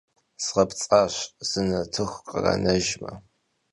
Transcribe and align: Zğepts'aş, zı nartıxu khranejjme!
Zğepts'aş, 0.45 1.15
zı 1.49 1.61
nartıxu 1.69 2.19
khranejjme! 2.27 3.11